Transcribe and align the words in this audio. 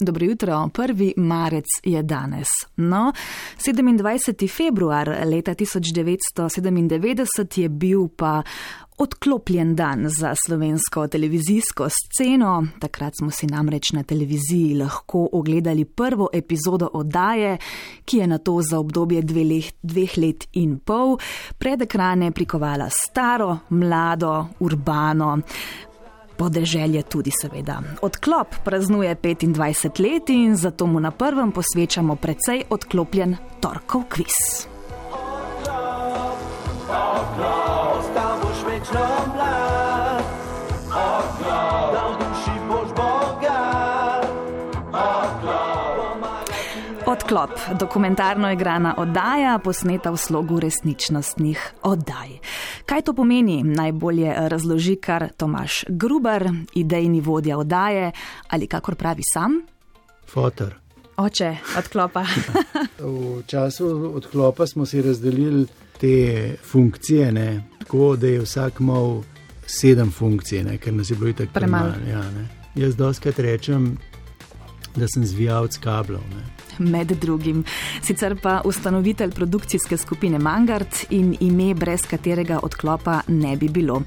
Dobro 0.00 0.26
jutro, 0.26 0.70
1. 0.74 1.12
marec 1.16 1.64
je 1.84 2.02
danes. 2.02 2.48
No, 2.76 3.12
27. 3.58 4.56
februar 4.56 5.16
leta 5.24 5.54
1997 5.54 7.60
je 7.60 7.68
bil 7.68 8.08
pa 8.16 8.42
odklopljen 8.98 9.76
dan 9.76 10.04
za 10.08 10.34
slovensko 10.46 11.08
televizijsko 11.08 11.88
sceno. 11.88 12.66
Takrat 12.78 13.12
smo 13.18 13.30
si 13.30 13.46
namreč 13.46 13.92
na 13.92 14.02
televiziji 14.02 14.74
lahko 14.74 15.28
ogledali 15.32 15.84
prvo 15.84 16.28
epizodo 16.32 16.90
oddaje, 16.92 17.58
ki 18.04 18.18
je 18.18 18.26
na 18.26 18.38
to 18.38 18.62
za 18.62 18.78
obdobje 18.78 19.22
dve 19.22 19.44
let, 19.44 19.74
dveh 19.82 20.18
let 20.18 20.48
in 20.52 20.78
pol 20.78 21.18
pred 21.58 21.82
ekrane 21.82 22.30
prikovala 22.30 22.88
staro, 22.90 23.58
mlado, 23.68 24.46
urbano 24.60 25.38
podeželje 26.38 27.02
tudi 27.02 27.30
seveda. 27.30 27.80
Odklop 28.02 28.54
praznuje 28.64 29.16
25 29.16 30.00
let 30.00 30.30
in 30.30 30.56
zato 30.56 30.86
mu 30.86 31.00
na 31.00 31.10
prvem 31.10 31.52
posvečamo 31.52 32.16
precej 32.16 32.64
odklopljen 32.70 33.36
torkov 33.60 34.02
kviz. 34.08 34.75
Odklop, 47.26 47.78
dokumentarno 47.78 48.52
igrana 48.52 48.94
oddaja, 48.98 49.58
posneta 49.58 50.10
v 50.14 50.16
slogu 50.16 50.60
resničnostnih 50.62 51.58
oddaj. 51.82 52.28
Kaj 52.86 53.02
to 53.02 53.14
pomeni, 53.18 53.62
najbolje 53.62 54.34
razloži 54.48 54.94
kar 54.96 55.28
Tomaš 55.36 55.84
Gruber, 55.88 56.46
idejni 56.74 57.20
vodja 57.20 57.58
oddaje 57.58 58.12
ali 58.48 58.66
kakor 58.66 58.94
pravi 58.94 59.22
sam? 59.32 59.58
Fotor. 60.28 60.74
Oče, 61.16 61.56
odklopa. 61.78 62.22
v 63.02 63.42
času 63.46 64.12
odklopa 64.14 64.66
smo 64.66 64.86
si 64.86 65.02
razdelili 65.02 65.66
te 66.00 66.54
funkcije, 66.70 67.32
ne? 67.32 67.62
tako 67.78 68.16
da 68.16 68.26
je 68.26 68.40
vsak 68.40 68.80
imel 68.80 69.22
sedem 69.66 70.12
funkcij, 70.12 70.62
ne? 70.62 70.78
ker 70.78 70.94
nas 70.94 71.10
je 71.10 71.16
bilo 71.16 71.32
tako 71.32 71.52
premalo. 71.52 71.90
Ja, 72.10 72.22
Jaz 72.74 72.96
doskrat 72.96 73.38
rečem, 73.38 73.98
da 74.94 75.08
sem 75.08 75.26
zvijalec 75.26 75.76
kablov. 75.76 76.22
Ne? 76.30 76.55
Med 76.78 77.12
drugim. 77.20 77.64
Sicer 78.02 78.36
pa 78.42 78.60
ustanovitelj 78.64 79.30
produkcijske 79.30 79.96
skupine 79.96 80.38
Mangard 80.38 81.06
in 81.10 81.36
ime, 81.40 81.74
brez 81.74 82.06
katerega 82.10 82.60
odklopa 82.62 83.20
ne 83.28 83.56
bi 83.56 83.68
bilo. 83.68 84.02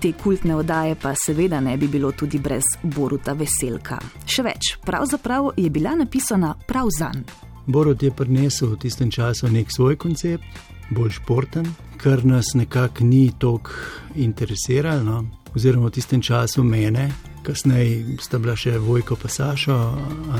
Te 0.00 0.12
kultne 0.12 0.56
oddaje 0.56 0.94
pa 0.94 1.14
seveda 1.14 1.60
ne 1.60 1.76
bi 1.76 1.88
bilo 1.88 2.12
tudi 2.12 2.38
brez 2.38 2.62
Boruta 2.82 3.32
Veselka. 3.32 3.98
Še 4.26 4.42
več, 4.42 4.76
pravzaprav 4.86 5.52
je 5.56 5.70
bila 5.70 5.96
napisana 5.98 6.54
prav 6.66 6.88
za 6.98 7.12
njega. 7.14 7.48
Borut 7.68 8.02
je 8.02 8.08
prinesel 8.10 8.70
v 8.72 8.78
tistem 8.80 9.10
času 9.12 9.50
nek 9.52 9.68
svoj 9.68 9.98
koncept, 10.00 10.44
bolj 10.88 11.18
športen, 11.18 11.66
kar 12.00 12.24
nas 12.24 12.54
nekako 12.56 13.04
ni 13.04 13.28
toliko 13.38 13.70
interesiralo. 14.16 15.04
No? 15.04 15.24
Oziroma 15.54 15.90
v 15.90 15.98
tistem 15.98 16.22
času 16.24 16.64
mene, 16.64 17.10
kasneje 17.42 18.18
sta 18.20 18.38
bila 18.38 18.56
še 18.56 18.78
Vojko 18.78 19.16
pa 19.16 19.28
Sašo, 19.28 19.76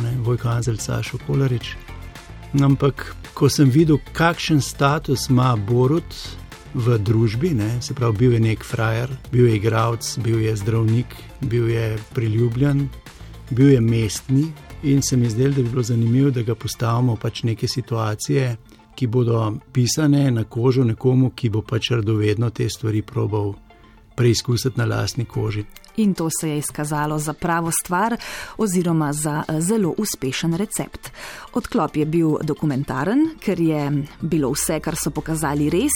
ne, 0.03 0.17
Vojko 0.25 0.49
Anzel, 0.49 0.79
Sašo 0.83 1.19
Kolarič. 1.27 1.75
Ampak, 2.63 3.15
ko 3.35 3.49
sem 3.53 3.71
videl, 3.71 4.01
kakšen 4.17 4.61
status 4.65 5.29
ima 5.29 5.53
Borut 5.57 6.15
v 6.75 6.99
družbi, 6.99 7.53
ne, 7.55 7.83
se 7.83 7.95
pravi, 7.95 8.17
bil 8.19 8.37
je 8.37 8.41
nek 8.41 8.65
frajer, 8.65 9.13
bil 9.33 9.49
je 9.49 9.57
igralec, 9.57 10.09
bil 10.25 10.41
je 10.41 10.57
zdravnik, 10.57 11.15
bil 11.41 11.69
je 11.69 11.99
priljubljen, 12.15 12.89
bil 13.51 13.73
je 13.73 13.81
mestni 13.81 14.49
in 14.83 15.03
se 15.03 15.17
mi 15.17 15.31
zdelo, 15.31 15.55
da 15.55 15.63
bi 15.63 15.69
bilo 15.69 15.83
zanimivo, 15.83 16.31
da 16.31 16.43
ga 16.43 16.55
postavimo 16.55 17.17
pač 17.17 17.43
neke 17.43 17.69
situacije. 17.69 18.57
Ki 18.99 19.07
bodo 19.07 19.53
pisane 19.73 20.31
na 20.31 20.43
kožo 20.45 20.85
nekomu, 20.85 21.31
ki 21.31 21.51
bo 21.55 21.63
pač 21.63 21.91
radovedno 21.91 22.51
te 22.51 22.67
stvari 22.69 23.03
probal 23.03 23.55
preizkusiti 24.19 24.81
na 24.81 24.85
lastni 24.85 25.25
koži. 25.25 25.65
In 25.99 26.15
to 26.15 26.29
se 26.41 26.49
je 26.49 26.59
izkazalo 26.59 27.19
za 27.19 27.33
pravo 27.33 27.71
stvar 27.71 28.17
oziroma 28.57 29.13
za 29.13 29.43
eh, 29.49 29.61
zelo 29.61 29.95
uspešen 29.99 30.55
recept. 30.55 31.11
Odklop 31.53 31.97
je 31.97 32.07
bil 32.07 32.37
dokumentaren, 32.43 33.29
ker 33.41 33.61
je 33.61 34.05
bilo 34.21 34.51
vse, 34.51 34.81
kar 34.81 34.97
so 34.97 35.11
pokazali, 35.11 35.71
res. 35.71 35.95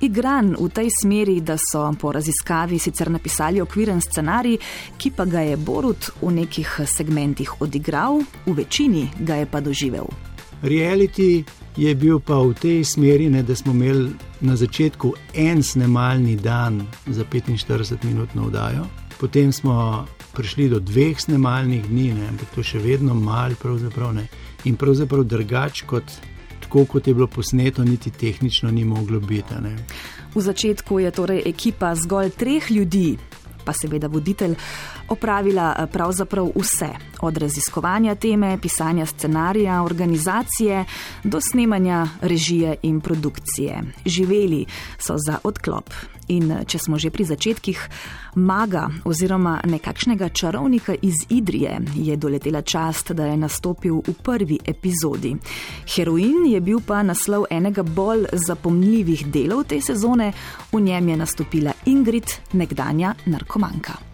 Igran 0.00 0.54
v 0.60 0.68
tej 0.68 0.88
smeri, 1.02 1.40
da 1.40 1.56
so 1.56 1.84
po 2.00 2.12
raziskavi 2.12 2.78
sicer 2.78 3.10
napisali 3.10 3.60
okviren 3.60 4.00
scenarij, 4.00 4.58
ki 4.96 5.10
pa 5.16 5.24
ga 5.24 5.40
je 5.40 5.56
Borut 5.56 6.10
v 6.22 6.32
nekih 6.40 6.80
segmentih 6.86 7.60
odigral, 7.60 8.24
v 8.46 8.56
večini 8.56 9.08
ga 9.20 9.40
je 9.40 9.46
pa 9.46 9.60
doživel. 9.60 10.08
Reality 10.62 11.44
je 11.76 11.94
bil 11.94 12.18
pa 12.18 12.34
v 12.42 12.54
tej 12.54 12.84
smeri, 12.84 13.30
ne, 13.30 13.42
da 13.42 13.54
smo 13.54 13.72
imeli 13.72 14.10
na 14.40 14.56
začetku 14.56 15.12
en 15.34 15.62
snemalni 15.62 16.36
dan 16.36 16.82
za 17.06 17.24
45 17.24 18.04
minut 18.04 18.34
na 18.34 18.42
vdajo, 18.42 18.86
potem 19.20 19.52
smo 19.52 20.06
prišli 20.34 20.68
do 20.68 20.80
dveh 20.80 21.20
snemalnih 21.20 21.86
dni, 21.86 22.12
ne, 22.14 22.28
ampak 22.28 22.50
to 22.54 22.62
še 22.62 22.82
vedno 22.82 23.14
malo, 23.14 23.54
pravzaprav 23.58 24.14
ne. 24.14 24.26
In 24.64 24.76
pravzaprav 24.76 25.24
drugače 25.24 25.86
kot. 25.86 26.18
Tako 26.68 26.84
kot 26.84 27.06
je 27.06 27.14
bilo 27.14 27.26
posneto, 27.26 27.84
niti 27.84 28.10
tehnično 28.10 28.70
ni 28.70 28.84
moglo 28.84 29.20
biti. 29.20 29.56
Ne. 29.62 29.72
V 30.34 30.42
začetku 30.42 30.98
je 31.00 31.10
torej 31.10 31.42
ekipa 31.46 31.94
zgolj 31.96 32.34
treh 32.36 32.70
ljudi, 32.70 33.16
pa 33.64 33.72
seveda 33.72 34.10
voditelj, 34.12 34.56
opravila 35.08 35.74
eh, 35.78 35.86
pravzaprav 35.86 36.50
vse, 36.56 36.88
od 37.20 37.36
raziskovanja 37.36 38.14
teme, 38.14 38.58
pisanja 38.62 39.06
scenarija, 39.06 39.82
organizacije 39.82 40.84
do 41.24 41.40
snemanja 41.40 42.06
režije 42.20 42.76
in 42.82 43.00
produkcije. 43.00 43.82
Živeli 44.04 44.64
so 44.98 45.14
za 45.26 45.38
odklop. 45.44 45.90
In 46.28 46.50
eh, 46.50 46.64
če 46.64 46.78
smo 46.78 46.98
že 46.98 47.10
pri 47.10 47.24
začetkih, 47.24 47.88
maga 48.34 48.88
oziroma 49.04 49.60
nekakšnega 49.64 50.28
čarovnika 50.28 50.94
iz 51.02 51.14
Idrije 51.28 51.78
je 51.94 52.16
doletela 52.16 52.62
čast, 52.62 53.12
da 53.12 53.26
je 53.26 53.36
nastopil 53.36 54.02
v 54.06 54.14
prvi 54.22 54.58
epizodi. 54.64 55.36
Heroin 55.96 56.46
je 56.46 56.60
bil 56.60 56.80
pa 56.86 57.02
naslov 57.02 57.48
enega 57.50 57.82
bolj 57.82 58.26
zapomnljivih 58.32 59.26
delov 59.32 59.64
te 59.68 59.80
sezone, 59.80 60.32
v 60.72 60.80
njem 60.80 61.08
je 61.08 61.16
nastopila 61.16 61.72
Ingrid, 61.86 62.30
nekdanja 62.52 63.14
narkomanka. 63.26 64.07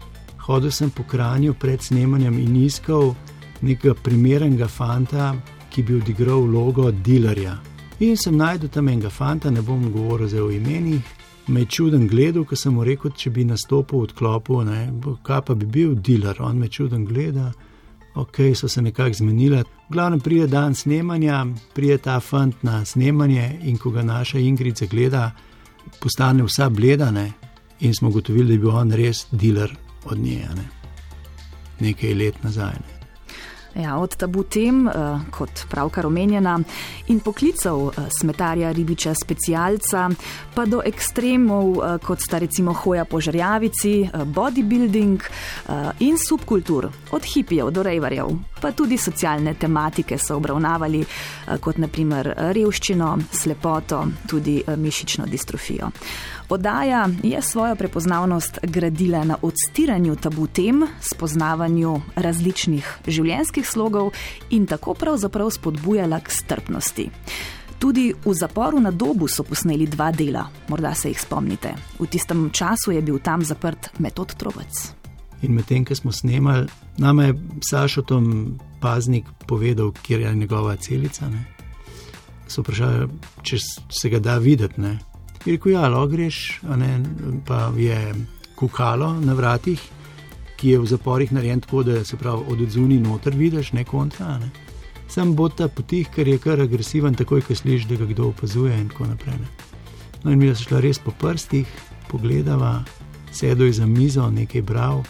Hodil 0.45 0.71
sem 0.71 0.89
po 0.89 1.03
Kranju 1.03 1.53
pred 1.53 1.81
snemanjem 1.81 2.37
in 2.39 2.55
iskal 2.55 3.15
nekega 3.61 3.95
primernega 3.97 4.67
fanta, 4.67 5.33
ki 5.73 5.83
bi 5.83 5.95
odigral 5.97 6.43
vlogo 6.45 6.91
dilerja. 6.91 7.55
In 7.99 8.17
sem 8.17 8.35
najdel 8.37 8.69
tam 8.69 8.89
enega 8.91 9.09
fanta, 9.09 9.49
ne 9.49 9.63
bom 9.65 9.87
govoril 9.91 10.43
o 10.43 10.51
imenih, 10.51 11.01
me 11.47 11.63
je 11.63 11.65
čuden 11.65 12.07
gledal, 12.07 12.43
ko 12.45 12.55
sem 12.55 12.73
mu 12.73 12.83
rekel, 12.85 13.11
če 13.11 13.31
bi 13.31 13.45
nastopil 13.45 13.99
v 13.99 14.09
odklopu, 14.09 14.59
ne, 14.67 14.81
kaj 15.25 15.41
pa 15.47 15.55
bi 15.55 15.65
bil 15.65 15.95
dealer. 15.95 16.37
On 16.41 16.59
me 16.59 16.69
čuden 16.69 17.05
gleda, 17.05 17.51
ok, 18.13 18.37
so 18.53 18.67
se 18.67 18.81
nekako 18.81 19.17
zmenili. 19.17 19.63
Glavno 19.89 20.19
pride 20.19 20.47
dan 20.47 20.75
snemanja, 20.75 21.45
pride 21.73 21.97
ta 21.97 22.19
fant 22.19 22.61
na 22.63 22.83
snemanje 22.85 23.47
in 23.63 23.77
ko 23.77 23.89
ga 23.89 24.03
naša 24.03 24.39
Ingrid 24.39 24.77
zagleda, 24.77 25.31
postane 26.01 26.43
vsa 26.43 26.69
bledane 26.69 27.31
in 27.79 27.93
smo 27.93 28.09
gotovili, 28.09 28.47
da 28.47 28.53
je 28.53 28.59
bil 28.59 28.77
on 28.77 28.91
res 28.91 29.25
dealer 29.31 29.84
od 30.05 30.17
nje, 30.17 30.47
ne. 30.55 30.67
nekaj 31.79 32.13
let 32.13 32.43
nazaj. 32.43 32.73
Ne. 32.73 32.94
Ja, 33.75 33.97
od 33.97 34.15
tabu 34.15 34.43
tem, 34.43 34.87
uh, 34.87 35.19
kot 35.35 35.65
pravkar 35.67 36.05
omenjena, 36.07 36.53
in 37.11 37.19
poklicev 37.19 37.81
uh, 37.89 37.97
smetarja 38.19 38.71
ribiča 38.71 39.11
specialca, 39.19 40.05
pa 40.55 40.63
do 40.65 40.79
ekstremov, 40.85 41.71
uh, 41.75 41.97
kot 41.99 42.23
sta 42.23 42.39
recimo 42.39 42.73
hoja 42.73 43.03
po 43.05 43.19
žrjavici, 43.19 44.09
bodybuilding 44.13 45.23
in 45.99 46.17
subkultur, 46.17 46.87
od 47.11 47.25
hipijev 47.33 47.71
do 47.71 47.83
rejvarjev, 47.83 48.31
pa 48.61 48.71
tudi 48.71 48.97
socialne 48.97 49.53
tematike 49.59 50.17
so 50.17 50.37
obravnavali, 50.37 51.03
kot 51.61 51.77
naprimer 51.77 52.31
revščino, 52.55 53.11
slepoto, 53.31 54.05
tudi 54.29 54.61
mišično 54.77 55.25
distrofijo. 55.27 55.91
Podaja 56.47 57.09
je 57.23 57.41
svojo 57.41 57.75
prepoznavnost 57.75 58.59
gradila 58.63 59.23
na 59.23 59.37
odstiranju 59.41 60.15
tabu 60.15 60.47
tem, 60.47 60.83
spoznavanju 61.01 62.01
različnih 62.15 62.91
življenjskih 63.07 63.64
slogov 63.65 64.13
in 64.49 64.65
tako 64.65 64.93
pravzaprav 64.93 65.49
spodbujala 65.49 66.19
k 66.19 66.31
strpnosti. 66.31 67.09
Tudi 67.79 68.13
v 68.25 68.33
zaporu 68.33 68.79
na 68.79 68.91
dobu 68.91 69.27
so 69.27 69.43
posneli 69.43 69.87
dva 69.87 70.11
dela, 70.11 70.47
morda 70.67 70.93
se 70.95 71.09
jih 71.09 71.19
spomnite. 71.21 71.75
V 71.99 72.07
tistem 72.07 72.49
času 72.49 72.91
je 72.95 73.01
bil 73.01 73.19
tam 73.19 73.43
zaprt 73.43 73.99
metod 73.99 74.35
Trovec. 74.35 74.93
In 75.41 75.53
medtem, 75.53 75.85
ko 75.85 75.95
smo 75.95 76.11
snemali, 76.11 76.67
nam 76.97 77.19
je 77.19 77.33
Sašo 77.69 78.01
Tom 78.01 78.57
paznik 78.81 79.25
povedal, 79.47 79.91
kje 79.91 80.21
je 80.21 80.35
njegova 80.35 80.75
celica. 80.75 81.27
Ne? 81.29 81.45
So 82.47 82.61
vprašali, 82.61 83.09
če 83.43 83.57
se 83.89 84.09
ga 84.09 84.19
da 84.19 84.37
videti. 84.37 84.81
Ne? 84.81 84.99
Je 85.45 85.57
rekel, 85.57 85.75
ja, 85.75 85.89
lo 85.89 86.07
greš, 86.07 86.61
ne, 86.63 87.03
pa 87.45 87.69
je 87.77 88.15
kukalo 88.55 89.13
na 89.19 89.33
vratih, 89.33 89.81
ki 90.65 90.71
je 90.73 90.79
v 90.81 90.87
zaporih 90.89 91.31
narejen 91.31 91.59
tako, 91.61 91.83
da 91.83 92.03
se 92.03 92.17
pravi 92.17 92.41
od 92.49 92.61
odzuni 92.61 92.97
noter 92.99 93.35
vidiš, 93.37 93.71
ne 93.77 93.83
kontra. 93.85 94.37
Ne. 94.41 94.49
Sam 95.07 95.35
bo 95.35 95.45
ta 95.49 95.67
potih, 95.67 96.07
ker 96.09 96.27
je 96.27 96.39
kar 96.41 96.61
agresiven, 96.61 97.13
takoj, 97.13 97.43
ko 97.45 97.53
slišiš, 97.55 97.85
da 97.85 97.99
ga 98.01 98.07
kdo 98.09 98.31
opazuje 98.31 98.73
in 98.73 98.87
tako 98.89 99.05
naprej. 99.05 99.35
Ne. 99.37 99.47
No 100.23 100.31
in 100.31 100.39
mi 100.39 100.49
smo 100.49 100.65
šli 100.65 100.81
res 100.81 100.99
po 100.99 101.11
prstih, 101.11 101.69
pogledava, 102.09 102.81
sedel 103.31 103.67
je 103.67 103.77
za 103.77 103.85
mizo, 103.85 104.25
nekaj 104.31 104.61
bral. 104.61 105.03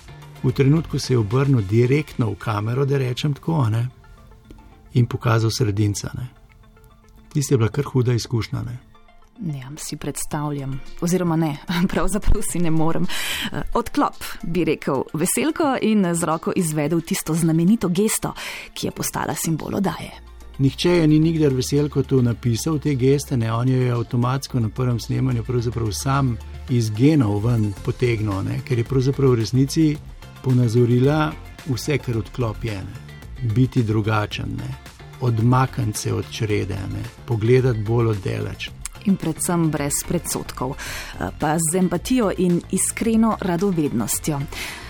V 0.44 0.52
trenutku 0.52 1.00
se 1.00 1.14
je 1.14 1.24
obrnil 1.24 1.64
direktno 1.70 2.34
v 2.34 2.36
kamero, 2.36 2.86
da 2.86 2.98
rečem 2.98 3.34
tako, 3.34 3.70
ne? 3.70 3.88
in 4.94 5.08
pokazal 5.08 5.52
sredinca. 5.52 6.12
Tisti 7.32 7.54
je 7.54 7.58
bila 7.58 7.70
kar 7.70 7.84
huda 7.84 8.14
izkušnja. 8.14 8.62
Ne? 8.64 8.78
Ja, 9.40 9.72
si 9.78 9.98
predstavljam, 9.98 10.80
oziroma 11.02 11.36
ne, 11.36 11.58
pravzaprav 11.92 12.42
si 12.52 12.60
ne 12.60 12.72
morem. 12.72 13.04
Eh, 13.04 13.62
odklop, 13.74 14.24
bi 14.44 14.64
rekel 14.64 15.04
veselko 15.14 15.76
in 15.82 16.08
z 16.14 16.24
roko 16.24 16.54
izvedel 16.56 17.02
tisto 17.02 17.34
znamenito 17.34 17.90
gesto, 17.90 18.34
ki 18.74 18.88
je 18.88 18.92
postala 18.92 19.36
simbol 19.36 19.76
odaje. 19.76 20.12
Nihče 20.60 20.90
je 20.90 21.08
ni 21.08 21.20
nikdar 21.20 21.54
veselko 21.54 22.04
tu 22.04 22.22
napisal 22.22 22.80
te 22.80 22.94
geste, 22.96 23.38
ne? 23.38 23.52
on 23.52 23.70
je 23.70 23.92
avtomatsko 23.92 24.60
na 24.60 24.70
prvem 24.70 25.00
snemanju 25.00 25.44
pravzaprav 25.44 25.92
sam 25.92 26.38
iz 26.70 26.90
genov 26.90 27.44
ven 27.46 27.74
potegnil, 27.86 28.44
ne? 28.44 28.62
ker 28.64 28.78
je 28.78 28.84
pravzaprav 28.88 29.36
v 29.36 29.42
resnici 29.42 29.98
ponazorila 30.44 31.34
vse, 31.68 31.98
kar 31.98 32.18
odklop 32.18 32.64
je. 32.64 32.78
Ne? 32.78 33.52
Biti 33.54 33.84
drugačen, 33.84 34.56
odmakniti 35.22 36.00
se 36.00 36.14
od 36.14 36.32
črede, 36.32 36.80
ne? 36.94 37.04
pogledati 37.26 37.84
bolj 37.84 38.16
oddelač. 38.16 38.70
In 39.06 39.18
predvsem 39.18 39.70
brez 39.72 40.02
predsotkov, 40.08 40.76
eh, 40.76 41.30
pa 41.40 41.58
z 41.60 41.78
empatijo 41.78 42.32
in 42.38 42.62
iskreno 42.72 43.38
radovednostjo. 43.42 44.40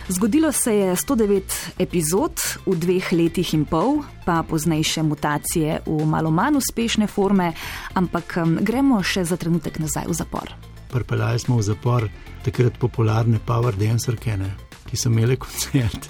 Zgodilo 0.07 0.51
se 0.51 0.75
je 0.75 0.95
109 0.95 1.41
epizod 1.79 2.37
v 2.65 2.75
dveh 2.77 3.11
letih 3.11 3.53
in 3.53 3.65
pol, 3.65 4.03
pa 4.25 4.43
poznejše 4.43 5.03
mutacije 5.03 5.79
v 5.85 6.05
malo 6.05 6.31
manj 6.31 6.59
uspešne 6.61 7.07
forme, 7.07 7.53
ampak 7.93 8.37
gremo 8.61 9.01
še 9.03 9.25
za 9.25 9.37
trenutek 9.37 9.79
nazaj 9.79 10.05
v 10.05 10.13
zapor. 10.13 10.53
Pripeljali 10.93 11.39
smo 11.39 11.57
v 11.57 11.65
zapor 11.65 12.05
takrat 12.45 12.77
popularne 12.77 13.39
Power 13.41 13.73
Dancerke, 13.73 14.37
ki 14.85 14.97
so 14.97 15.09
imeli 15.09 15.37
koncert 15.43 16.09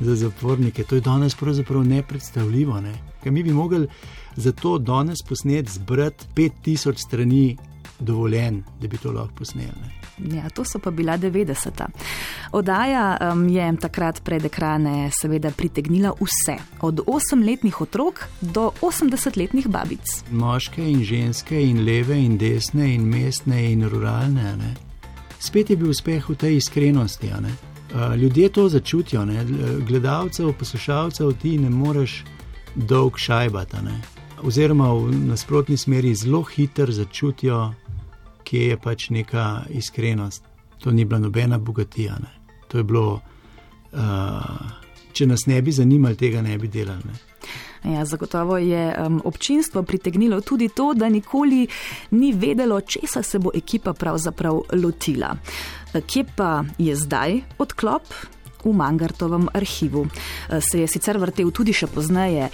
za 0.00 0.16
zapornike. 0.16 0.84
To 0.84 0.94
je 0.96 1.04
danes 1.04 1.34
pravzaprav 1.34 1.84
nepredstavljivo. 1.84 2.80
Ne? 2.80 2.94
Mi 3.30 3.42
bi 3.42 3.52
mogli 3.52 3.86
za 4.36 4.52
to 4.52 4.78
danes 4.78 5.22
posneti 5.28 5.72
zbrati 5.72 6.26
5000 6.34 7.06
strani 7.06 7.56
dovoljen, 7.98 8.62
da 8.80 8.88
bi 8.88 8.98
to 8.98 9.12
lahko 9.12 9.34
posneli. 9.34 10.06
Ja, 10.34 10.48
to 10.48 10.64
so 10.64 10.78
pa 10.78 10.90
bila 10.90 11.18
90-ta. 11.18 11.86
Odaja 12.52 13.16
um, 13.20 13.48
je 13.48 13.76
takrat 13.80 14.22
pred 14.24 14.44
ekrane 14.44 15.10
seveda 15.12 15.50
pritegnila 15.50 16.12
vse, 16.20 16.56
od 16.80 17.00
8-letnih 17.06 17.80
otrok 17.80 18.24
do 18.40 18.70
80-letnih 18.80 19.68
babic. 19.68 20.22
Moške 20.30 20.90
in 20.90 21.04
ženske, 21.04 21.60
in 21.62 21.84
leve 21.84 22.16
in 22.16 22.38
desne, 22.38 22.94
in 22.94 23.04
mestne 23.08 23.72
in 23.72 23.84
ruralne. 23.88 24.56
Ne? 24.56 24.74
Spet 25.38 25.70
je 25.70 25.76
bil 25.76 25.92
uspeh 25.92 26.28
v 26.28 26.36
tej 26.36 26.56
iskrenosti. 26.56 27.32
Ljudje 28.16 28.48
to 28.48 28.68
začutijo, 28.68 29.24
ne? 29.24 29.44
gledalcev, 29.88 30.52
poslušalcev 30.58 31.32
ti 31.42 31.58
ne 31.58 31.70
moreš 31.70 32.24
dolg 32.76 33.18
šajbati. 33.18 33.76
Oziroma 34.42 34.92
v 34.92 35.12
nasprotni 35.26 35.76
smeri 35.76 36.14
zelo 36.14 36.42
hitro 36.42 36.92
začutijo, 36.92 37.72
kje 38.44 38.68
je 38.68 38.76
pač 38.76 39.10
neka 39.10 39.62
iskrenost. 39.70 40.44
To 40.78 40.90
ni 40.90 41.04
bila 41.04 41.20
nobena 41.20 41.58
bogatija. 41.58 42.18
Ne? 42.20 42.32
To 42.68 42.78
je 42.78 42.84
bilo, 42.84 43.20
uh, 43.92 44.70
če 45.12 45.26
nas 45.26 45.46
ne 45.46 45.62
bi 45.62 45.72
zanimali, 45.72 46.16
tega 46.16 46.42
ne 46.42 46.58
bi 46.58 46.68
delali. 46.68 47.02
Ne? 47.04 47.16
Ja, 47.94 48.04
zagotovo 48.04 48.58
je 48.58 48.94
um, 48.98 49.20
občinstvo 49.24 49.82
pritegnilo 49.82 50.40
tudi 50.40 50.68
to, 50.68 50.92
da 50.94 51.08
nikoli 51.08 51.66
ni 52.10 52.32
vedelo, 52.32 52.80
česa 52.80 53.22
se 53.22 53.38
bo 53.38 53.50
ekipa 53.54 53.92
pravzaprav 53.92 54.60
lotila. 54.72 55.36
Kje 56.06 56.24
pa 56.36 56.64
je 56.78 56.96
zdaj 56.96 57.40
odklop? 57.58 58.02
V 58.64 58.72
Mangartovem 58.72 59.48
arhivu. 59.54 60.06
Se 60.60 60.80
je 60.80 60.88
sicer 60.88 61.18
vrtel 61.18 61.50
tudi 61.54 61.74
še 61.76 61.86
pozneje, 61.86 62.48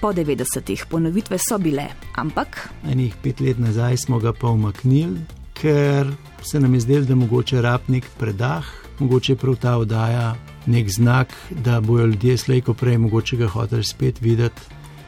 po 0.00 0.12
90-ih, 0.14 0.86
ponovitve 0.90 1.38
so 1.38 1.58
bile, 1.58 1.88
ampak. 2.16 2.68
Enih 2.90 3.14
pet 3.22 3.40
let 3.40 3.60
nazaj 3.62 4.04
smo 4.06 4.18
ga 4.22 4.32
pa 4.32 4.50
umaknili, 4.54 5.22
ker 5.54 6.10
se 6.42 6.60
nam 6.60 6.74
je 6.74 6.80
zdelo, 6.80 7.06
da 7.06 7.14
mogoče 7.14 7.62
rabnik 7.62 8.08
predah, 8.18 8.66
mogoče 8.98 9.36
prav 9.36 9.56
ta 9.56 9.76
oddaja 9.78 10.34
nek 10.66 10.90
znak, 10.90 11.34
da 11.50 11.80
bojo 11.80 12.06
ljudje 12.06 12.36
slejko 12.38 12.74
prej 12.74 12.98
mogoče 12.98 13.36
ga 13.36 13.48
hoteli 13.48 13.84
spet 13.84 14.20
videti. 14.20 14.60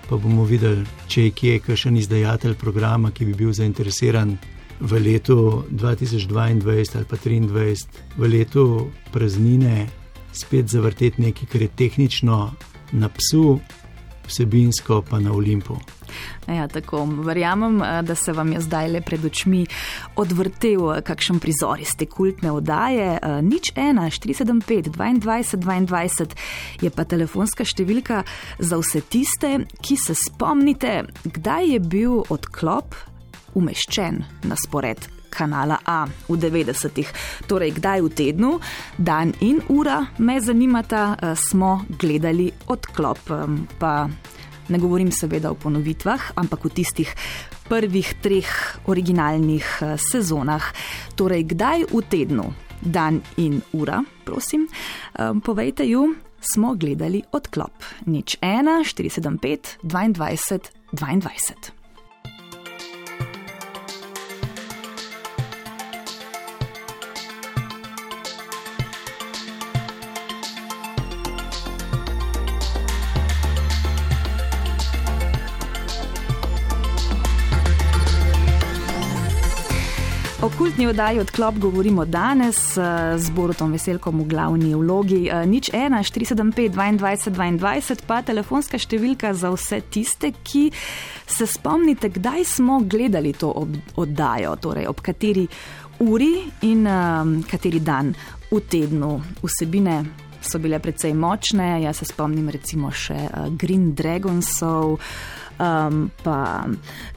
Pa 0.09 0.17
bomo 0.17 0.45
videli, 0.45 0.87
če 1.11 1.25
je 1.25 1.31
kje 1.31 1.59
kakšen 1.67 1.97
izdajatelj 1.99 2.55
programa, 2.55 3.11
ki 3.11 3.27
bi 3.27 3.35
bil 3.35 3.51
zainteresiran 3.53 4.37
v 4.81 5.01
letu 5.03 5.65
2022 5.71 6.95
ali 6.95 7.05
pa 7.09 7.17
2023, 7.17 7.87
v 8.17 8.29
letu 8.31 8.91
praznine, 9.13 9.89
spet 10.37 10.69
zavrteti 10.69 11.23
nekaj, 11.23 11.49
kar 11.53 11.63
je 11.63 11.69
tehnično 11.69 12.39
na 12.93 13.09
psu, 13.09 13.59
vsebinsko 14.27 15.03
pa 15.11 15.21
na 15.21 15.33
Olimpu. 15.33 15.77
Ja, 16.49 16.69
tako, 16.69 17.05
verjamem, 17.05 17.83
eh, 17.83 18.03
da 18.03 18.15
se 18.15 18.33
vam 18.33 18.53
je 18.53 18.61
zdaj 18.61 18.89
le 18.89 19.01
pred 19.01 19.25
očmi 19.25 19.67
odvrtel 20.17 20.93
eh, 20.93 21.01
kakšen 21.03 21.41
prizor 21.41 21.81
iz 21.81 21.97
te 21.99 22.07
kultne 22.07 22.53
oddaje. 22.53 23.19
Eh, 23.23 23.43
nič 23.43 23.73
1, 23.75 24.11
475, 24.11 24.91
22, 24.91 25.57
22 25.57 26.35
je 26.83 26.91
pa 26.91 27.05
telefonska 27.05 27.65
številka 27.65 28.23
za 28.59 28.79
vse 28.79 29.03
tiste, 29.11 29.53
ki 29.83 29.97
se 29.97 30.15
spomnite, 30.15 31.03
kdaj 31.25 31.73
je 31.73 31.81
bil 31.81 32.23
odklop 32.31 32.95
umeščen 33.55 34.25
na 34.45 34.57
spored. 34.57 35.16
Kanala 35.37 35.77
A 35.85 36.09
v 36.09 36.41
90-ih, 36.41 37.13
torej 37.45 37.77
kdaj 37.77 38.01
v 38.01 38.09
tednu, 38.17 38.53
dan 38.97 39.37
in 39.45 39.61
ura 39.69 40.01
me 40.25 40.41
zanimata, 40.41 41.37
smo 41.37 41.85
gledali 42.01 42.49
odklop. 42.73 43.21
Pa 43.77 44.09
Ne 44.69 44.79
govorim 44.79 45.13
seveda 45.15 45.51
o 45.51 45.55
ponovitvah, 45.55 46.33
ampak 46.35 46.67
v 46.67 46.75
tistih 46.75 47.11
prvih 47.71 48.09
treh 48.23 48.51
originalnih 48.91 49.67
eh, 49.83 49.95
sezonah. 49.95 50.65
Torej, 51.15 51.47
kdaj 51.55 51.87
v 51.95 52.03
tednu, 52.11 52.51
dan 52.83 53.23
in 53.39 53.63
ura, 53.73 54.03
prosim, 54.27 54.67
eh, 54.67 55.35
povejte 55.39 55.87
ju, 55.87 56.15
smo 56.43 56.75
gledali 56.75 57.23
odklop. 57.31 57.79
Nič 58.11 58.39
1, 58.43 58.83
475, 58.83 59.79
22, 59.87 60.75
22. 60.93 61.76
O 80.47 80.51
kultni 80.59 80.87
oddaji 80.87 81.19
odklop 81.21 81.57
govorimo 81.59 82.05
danes 82.05 82.77
eh, 82.79 83.19
z 83.19 83.31
Borutom 83.31 83.73
Veselkom 83.75 84.21
v 84.21 84.27
glavni 84.31 84.75
vlogi. 84.79 85.25
Eh, 85.27 85.47
nič 85.47 85.73
1, 85.75 85.91
475, 86.07 86.71
22, 86.71 87.59
22, 87.59 88.05
pa 88.07 88.21
telefonska 88.23 88.79
številka 88.79 89.33
za 89.35 89.51
vse 89.51 89.81
tiste, 89.91 90.31
ki 90.47 90.69
se 91.27 91.49
spomnite, 91.51 92.13
kdaj 92.15 92.47
smo 92.47 92.79
gledali 92.87 93.33
to 93.35 93.51
oddajo, 93.99 94.53
torej 94.63 94.87
ob 94.87 95.03
kateri 95.03 95.49
uri 96.07 96.47
in 96.63 96.87
um, 96.87 97.33
kateri 97.43 97.83
dan 97.83 98.13
v 98.47 98.61
tednu. 98.71 99.11
Vsebine 99.43 99.97
so 100.47 100.63
bile 100.63 100.79
precej 100.79 101.17
močne, 101.19 101.73
jaz 101.83 102.05
se 102.05 102.07
spomnim 102.13 102.47
recimo 102.55 102.93
še 102.95 103.19
uh, 103.19 103.51
Green 103.51 103.97
Dragonsov, 103.99 104.95
um, 105.59 106.07
pa 106.23 106.39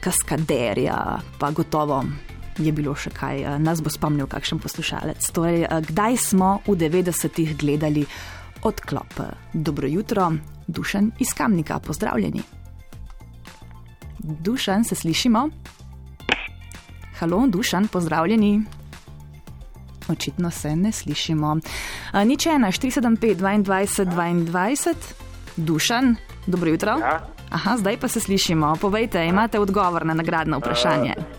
Kaskaderja, 0.02 0.98
pa 1.38 1.54
gotovo 1.54 2.02
je 2.60 2.72
bilo 2.72 2.96
še 2.96 3.10
kaj, 3.16 3.42
eh, 3.42 3.60
nas 3.60 3.82
bo 3.82 3.90
spomnil 3.90 4.28
kakšen 4.28 4.60
poslušalec. 4.60 5.32
Torej, 5.32 5.64
eh, 5.64 5.82
kdaj 5.82 6.18
smo 6.18 6.60
v 6.68 6.76
90-ih 6.76 7.58
gledali 7.58 8.06
odklop? 8.64 9.14
Dobro 9.54 9.88
jutro, 9.88 10.32
dušen 10.68 11.12
iz 11.20 11.34
Kamnika, 11.34 11.80
pozdravljeni. 11.80 12.44
Dušan, 14.20 14.84
se 14.84 14.96
slišimo? 14.96 15.50
Halo, 17.20 17.48
dušan, 17.48 17.88
pozdravljeni. 17.88 18.62
Očitno 20.10 20.52
se 20.52 20.76
ne 20.76 20.92
slišimo. 20.92 21.58
Eh, 22.14 22.26
nič 22.26 22.46
ena, 22.46 22.72
475, 22.72 23.36
22, 23.36 24.06
22, 24.06 24.96
dušan, 25.58 26.16
dobro 26.48 26.70
jutro. 26.70 26.98
Ja. 27.00 27.20
Aha, 27.50 27.78
zdaj 27.78 27.98
pa 27.98 28.08
se 28.08 28.20
slišimo. 28.20 28.76
Povejte, 28.82 29.26
imate 29.26 29.60
odgovor 29.60 30.06
na 30.06 30.14
nagradno 30.14 30.60
vprašanje. 30.60 31.14
Uh, 31.18 31.39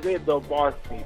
sredo 0.00 0.40
Bosni. 0.48 1.04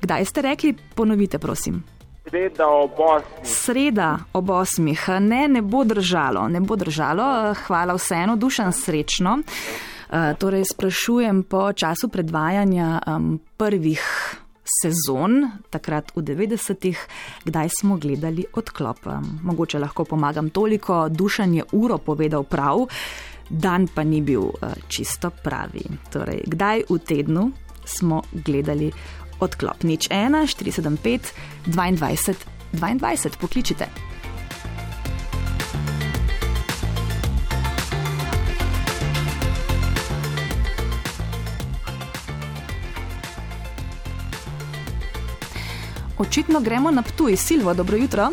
Kdaj 0.00 0.24
ste 0.24 0.42
rekli, 0.42 0.74
ponovite, 0.94 1.38
prosim? 1.38 1.82
Sreda 2.28 2.66
ob 2.66 2.98
osmih. 2.98 3.46
Sreda 3.46 4.18
ob 4.32 4.50
osmih. 4.50 5.08
Ne, 5.20 5.48
ne 5.48 5.62
bo 5.62 5.84
držalo, 5.84 6.48
ne 6.48 6.60
bo 6.60 6.76
držalo. 6.76 7.54
Hvala 7.66 7.94
vseeno, 7.94 8.36
dušan 8.36 8.72
srečno. 8.72 9.38
Uh, 10.06 10.34
torej, 10.38 10.64
sprašujem 10.64 11.42
po 11.42 11.72
času 11.72 12.08
predvajanja 12.08 13.00
um, 13.06 13.40
prvih 13.56 14.02
sezon, 14.66 15.50
takrat 15.70 16.10
v 16.14 16.22
90-ih, 16.22 16.98
kdaj 17.46 17.68
smo 17.80 17.96
gledali 17.96 18.46
odklop. 18.54 19.06
Mogoče 19.42 19.78
lahko 19.78 20.04
pomagam 20.04 20.50
toliko, 20.50 21.08
dušan 21.08 21.54
je 21.54 21.64
uro 21.72 21.98
povedal 21.98 22.42
prav, 22.42 22.86
dan 23.50 23.86
pa 23.86 24.02
ni 24.02 24.22
bil 24.22 24.50
uh, 24.50 24.74
čisto 24.88 25.30
pravi. 25.30 25.86
Torej, 26.10 26.42
kdaj 26.46 26.86
v 26.90 26.98
tednu 26.98 27.50
smo 27.86 28.22
gledali 28.32 28.92
odklop? 29.40 29.82
Nič 29.82 30.08
1, 30.08 30.46
475, 30.46 31.32
22, 31.66 32.34
22, 32.72 33.36
pokličite. 33.40 33.86
Očitno 46.18 46.60
gremo 46.60 46.90
na 46.90 47.02
Ptuj, 47.02 47.36
Silvo, 47.36 47.74
dobro 47.74 47.96
jutro. 47.96 48.28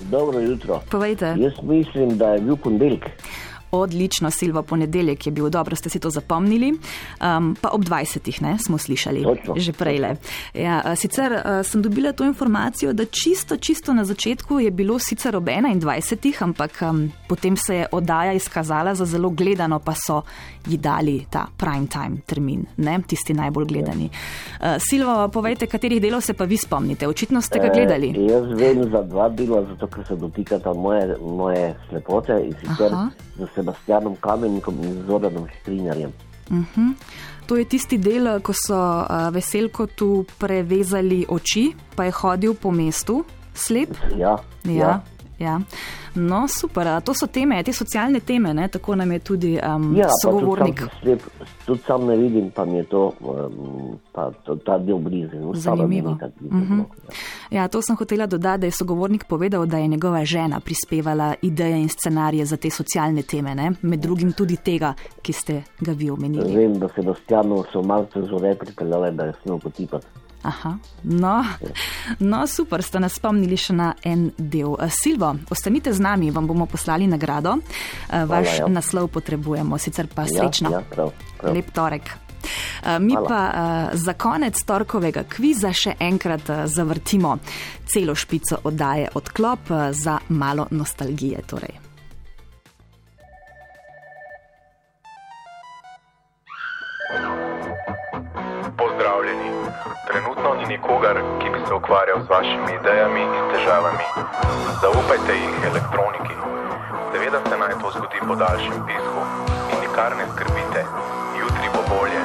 Dobro 0.00 0.40
jutro. 0.40 0.80
Povejte. 0.90 1.34
Jaz 1.38 1.52
mislim, 1.62 2.18
da 2.18 2.28
je 2.28 2.40
bil 2.40 2.56
ponedeljek. 2.56 3.04
Odlično, 3.80 4.30
Silvo, 4.30 4.62
ponedeljek 4.62 5.26
je 5.26 5.32
bil, 5.32 5.50
dobro 5.50 5.76
ste 5.76 5.90
si 5.90 5.98
to 5.98 6.10
zapomnili. 6.10 6.72
Um, 7.20 7.56
pa 7.60 7.68
ob 7.72 7.84
20. 7.84 8.42
Ne, 8.42 8.58
smo 8.58 8.78
slišali, 8.78 9.22
Točno. 9.22 9.54
že 9.56 9.72
prej. 9.72 9.96
Ja, 10.54 10.96
sicer 10.96 11.32
uh, 11.32 11.66
sem 11.66 11.82
dobila 11.82 12.12
to 12.12 12.24
informacijo, 12.24 12.92
da 12.92 13.04
čisto, 13.04 13.56
čisto 13.56 13.94
na 13.94 14.04
začetku 14.04 14.60
je 14.60 14.70
bilo 14.70 14.98
sicer 14.98 15.36
ob 15.36 15.44
21. 15.44 16.42
ampak 16.42 16.82
um, 16.82 17.12
potem 17.28 17.56
se 17.56 17.74
je 17.74 17.86
oddaja 17.92 18.32
izkazala 18.32 18.94
za 18.94 19.04
zelo 19.04 19.30
gledano, 19.30 19.78
pa 19.78 19.94
so 19.94 20.22
ji 20.66 20.76
dali 20.76 21.26
ta 21.30 21.46
prime 21.56 21.86
time 21.86 22.20
termin, 22.26 22.66
ne, 22.76 22.98
tisti 23.06 23.34
najbolj 23.34 23.64
gledani. 23.64 24.10
Uh, 24.60 24.66
Silvo, 24.78 25.28
povejte, 25.28 25.66
katerih 25.66 26.02
delov 26.02 26.20
se 26.20 26.34
pa 26.34 26.44
vi 26.44 26.56
spomnite? 26.56 27.08
Očitno 27.08 27.40
ste 27.40 27.58
ga 27.58 27.70
gledali. 27.74 28.12
E, 28.16 28.26
jaz 28.32 28.44
vem 28.58 28.82
za 28.90 29.02
dva 29.02 29.28
dela, 29.28 29.62
zato 29.64 29.86
ker 29.86 30.06
se 30.06 30.16
dotikata 30.16 30.74
moje, 30.74 31.16
moje 31.20 31.74
slepote 31.88 32.40
in 32.44 32.54
sicer 32.60 32.92
Aha. 32.92 33.08
z 33.38 33.48
Sebastianom 33.66 34.16
Kamennikom 34.20 34.78
in 34.82 35.02
Zoranom 35.06 35.48
Štrinjarjem. 35.60 36.12
Uh 36.50 36.56
-huh. 36.56 36.94
To 37.46 37.56
je 37.56 37.64
tisti 37.64 37.98
del, 37.98 38.40
ko 38.40 38.52
so 38.52 38.74
uh, 38.74 39.30
veselko 39.34 39.86
tu 39.86 40.24
prevezali 40.38 41.26
oči, 41.28 41.74
pa 41.96 42.04
je 42.04 42.10
hodil 42.10 42.54
po 42.54 42.70
mestu, 42.70 43.24
slep. 43.54 43.90
Ja, 44.16 44.38
Ja. 44.64 44.72
Ja. 44.72 45.02
No, 46.14 46.48
super. 46.48 46.86
a 46.86 47.00
To 47.00 47.14
so 47.14 47.26
teme, 47.26 47.62
te 47.62 47.72
socialne 47.72 48.20
teme, 48.20 48.54
ne? 48.54 48.68
tako 48.68 48.94
nam 48.94 49.12
je 49.12 49.18
tudi 49.18 49.58
um, 49.60 49.96
ja 49.96 50.08
sogovornik. 50.22 50.80
Tudi, 50.80 51.18
sam, 51.20 51.46
tudi 51.66 51.82
sam 51.86 52.06
ne 52.06 52.16
vidim, 52.16 52.50
pa 52.50 52.64
mi 52.64 52.76
je 52.76 52.84
to, 52.84 53.12
um, 53.20 53.98
pa 54.12 54.30
to 54.44 54.56
ta 54.56 54.78
del 54.78 54.98
blizu. 54.98 55.52
Zanimivo. 55.54 56.10
Uh 56.10 56.50
-huh. 56.50 56.84
Ja, 57.50 57.68
to 57.68 57.82
sem 57.82 57.96
hotela 57.96 58.26
dodati, 58.26 58.60
da 58.60 58.66
je 58.66 58.70
sogovornik 58.70 59.24
povedal, 59.28 59.66
da 59.66 59.78
je 59.78 59.86
njegova 59.86 60.24
žena 60.24 60.60
prispevala 60.60 61.34
ideje 61.42 61.78
in 61.80 61.88
scenarije 61.88 62.44
za 62.44 62.56
te 62.56 62.70
socialne 62.70 63.22
teme, 63.22 63.54
ne? 63.54 63.72
med 63.82 64.00
drugim 64.00 64.32
tudi 64.32 64.56
tega, 64.56 64.94
ki 65.22 65.32
ste 65.32 65.62
ga 65.80 65.92
vi 65.92 66.10
omenili. 66.10 66.56
Vem, 66.56 66.78
da 66.78 66.88
Sebastianu 66.88 67.64
so 67.72 67.82
malce 67.82 68.22
zore 68.22 68.54
pripeljale, 68.54 69.10
da 69.10 69.24
je 69.24 69.32
smel 69.42 69.58
potipati. 69.58 70.06
Aha, 70.46 70.78
no, 71.02 71.44
no, 72.18 72.46
super, 72.46 72.82
ste 72.82 73.00
nas 73.02 73.16
spomnili 73.18 73.56
še 73.58 73.74
na 73.74 73.88
en 74.06 74.28
del. 74.38 74.76
Uh, 74.76 74.86
Silvo, 74.94 75.32
ostanite 75.50 75.90
z 75.90 76.04
nami, 76.04 76.30
vam 76.30 76.46
bomo 76.46 76.68
poslali 76.70 77.08
nagrado. 77.10 77.56
Uh, 77.58 78.22
vaš 78.30 78.60
ja. 78.60 78.68
naslov 78.70 79.10
potrebujemo, 79.16 79.78
sicer 79.82 80.06
pa 80.06 80.28
srečno. 80.30 80.70
Ja, 80.70 80.84
ja, 80.84 80.86
prav, 80.92 81.10
prav. 81.40 81.56
Lep 81.56 81.72
torek. 81.74 82.12
Uh, 82.46 83.00
mi 83.02 83.16
Hvala. 83.16 83.26
pa 83.26 83.96
za 83.98 84.14
konec 84.14 84.60
torkovega 84.62 85.24
kviza 85.26 85.72
še 85.74 85.96
enkrat 85.98 86.46
zavrtimo 86.70 87.34
celo 87.90 88.14
špico 88.14 88.60
oddaje 88.70 89.10
odklop 89.18 89.74
za 89.90 90.20
malo 90.28 90.68
nostalgije. 90.70 91.42
Torej. 91.50 91.85
Nikogar, 100.76 101.16
ki 101.40 101.48
bi 101.52 101.58
se 101.66 101.74
ukvarjal 101.74 102.20
z 102.24 102.28
vašimi 102.28 102.72
idejami 102.80 103.22
in 103.38 103.44
težavami. 103.52 104.06
Zaupajte 104.82 105.32
jih 105.32 105.54
elektroniki. 105.70 106.36
Seveda 107.12 107.40
se 107.48 107.56
naj 107.56 107.74
to 107.80 107.90
zgodi 107.94 108.20
po 108.28 108.34
daljšem 108.34 108.78
pisku 108.86 109.20
in 109.72 109.78
nikar 109.80 110.12
ne 110.18 110.26
skrbite, 110.32 110.82
jutri 111.40 111.68
bo 111.74 111.82
bolje. 111.90 112.22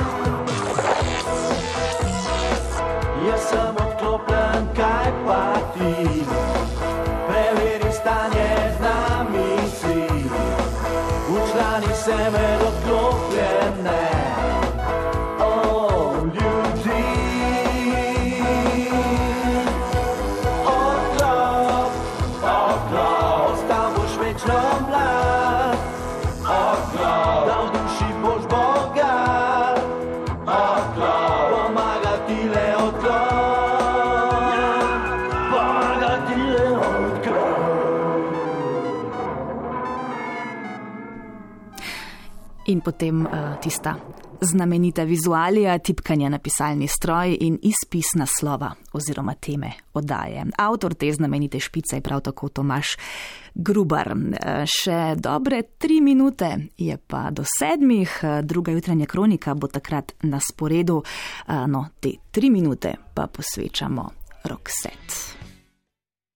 Jaz 3.28 3.42
sem 3.50 3.76
odklopljen, 3.86 4.64
kaj 4.76 5.10
pa 5.26 5.44
ti? 5.74 6.01
In 42.72 42.80
potem 42.80 43.26
uh, 43.26 43.60
tista 43.62 43.96
znamenita 44.42 45.04
vizualija, 45.04 45.78
tipkanje 45.80 46.30
na 46.30 46.40
pisalni 46.40 46.88
stroj 46.88 47.38
in 47.40 47.60
izpis 47.62 48.06
naslova 48.16 48.72
oziroma 48.94 49.34
teme 49.34 49.72
oddaje. 49.94 50.46
Avtor 50.58 50.94
te 50.94 51.12
znamenite 51.14 51.60
špice 51.60 51.96
je 51.96 52.02
prav 52.02 52.22
tako 52.22 52.50
Tomaš 52.50 52.88
Grubar. 53.56 54.16
Eh, 54.16 54.64
Še 54.66 55.16
dobre 55.18 55.62
tri 55.78 56.02
minute 56.02 56.58
je 56.78 56.98
pa 56.98 57.30
do 57.32 57.44
sedmih, 57.60 58.20
eh, 58.24 58.42
druga 58.42 58.72
jutranja 58.72 59.06
kronika 59.06 59.54
bo 59.54 59.68
takrat 59.68 60.14
na 60.24 60.40
sporedu, 60.40 61.04
no 61.68 61.86
te 62.00 62.10
tri 62.32 62.50
minute 62.50 62.96
pa 63.14 63.28
posvečamo 63.28 64.10
Roxette. 64.44 65.41